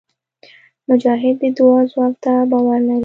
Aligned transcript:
مجاهد 0.89 1.35
د 1.41 1.43
دعا 1.57 1.79
ځواک 1.91 2.13
ته 2.23 2.31
باور 2.51 2.79
لري. 2.87 2.99